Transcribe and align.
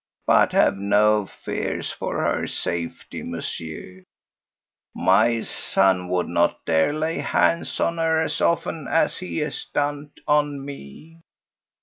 But 0.25 0.51
have 0.53 0.77
no 0.77 1.27
fears 1.27 1.91
for 1.91 2.23
her 2.23 2.47
safety, 2.47 3.21
Monsieur. 3.21 4.01
My 4.95 5.41
son 5.41 6.09
would 6.09 6.27
not 6.27 6.65
dare 6.65 6.91
lay 6.91 7.19
hands 7.19 7.79
on 7.79 7.99
her 7.99 8.19
as 8.19 8.41
often 8.41 8.87
as 8.89 9.19
he 9.19 9.37
has 9.41 9.67
done 9.71 10.11
on 10.27 10.65
me. 10.65 11.19